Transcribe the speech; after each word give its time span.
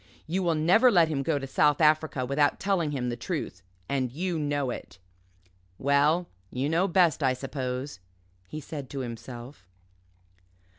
You 0.25 0.41
will 0.41 0.55
never 0.55 0.89
let 0.89 1.09
him 1.09 1.21
go 1.21 1.37
to 1.37 1.45
South 1.45 1.79
Africa 1.79 2.25
without 2.25 2.59
telling 2.59 2.89
him 2.89 3.09
the 3.09 3.15
truth 3.15 3.61
and 3.87 4.11
you 4.11 4.39
know 4.39 4.71
it." 4.71 4.97
"Well 5.77 6.27
you 6.49 6.67
know 6.69 6.87
best, 6.87 7.21
I 7.21 7.33
suppose," 7.33 7.99
he 8.47 8.59
said 8.61 8.89
to 8.89 9.01
himself. 9.01 9.67